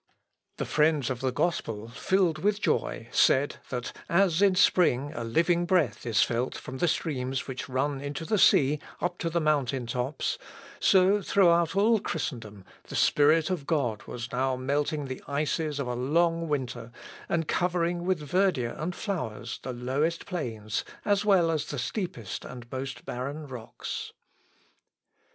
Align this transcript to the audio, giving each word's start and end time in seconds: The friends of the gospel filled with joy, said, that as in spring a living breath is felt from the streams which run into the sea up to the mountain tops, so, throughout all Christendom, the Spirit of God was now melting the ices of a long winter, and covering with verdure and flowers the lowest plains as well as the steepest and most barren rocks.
The 0.57 0.65
friends 0.65 1.11
of 1.11 1.19
the 1.21 1.31
gospel 1.31 1.87
filled 1.87 2.39
with 2.39 2.59
joy, 2.59 3.07
said, 3.11 3.57
that 3.69 3.93
as 4.09 4.41
in 4.41 4.55
spring 4.55 5.11
a 5.13 5.23
living 5.23 5.67
breath 5.67 6.07
is 6.07 6.23
felt 6.23 6.55
from 6.55 6.79
the 6.79 6.87
streams 6.87 7.47
which 7.47 7.69
run 7.69 8.01
into 8.01 8.25
the 8.25 8.39
sea 8.39 8.79
up 8.99 9.19
to 9.19 9.29
the 9.29 9.39
mountain 9.39 9.85
tops, 9.85 10.39
so, 10.79 11.21
throughout 11.21 11.75
all 11.75 11.99
Christendom, 11.99 12.65
the 12.87 12.95
Spirit 12.95 13.51
of 13.51 13.67
God 13.67 14.01
was 14.07 14.31
now 14.31 14.55
melting 14.55 15.05
the 15.05 15.21
ices 15.27 15.77
of 15.79 15.85
a 15.85 15.93
long 15.93 16.47
winter, 16.47 16.91
and 17.29 17.47
covering 17.47 18.03
with 18.03 18.19
verdure 18.27 18.73
and 18.81 18.95
flowers 18.95 19.59
the 19.61 19.71
lowest 19.71 20.25
plains 20.25 20.83
as 21.05 21.25
well 21.25 21.51
as 21.51 21.65
the 21.67 21.77
steepest 21.77 22.43
and 22.43 22.65
most 22.71 23.05
barren 23.05 23.45
rocks. 23.45 24.13